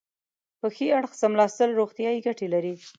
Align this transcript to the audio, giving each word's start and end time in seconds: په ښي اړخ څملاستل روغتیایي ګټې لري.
په 0.59 0.67
ښي 0.75 0.87
اړخ 0.97 1.11
څملاستل 1.21 1.69
روغتیایي 1.79 2.19
ګټې 2.27 2.47
لري. 2.53 2.73